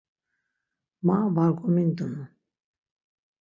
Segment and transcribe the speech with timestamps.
[1.05, 2.23] Ma var gomindunu.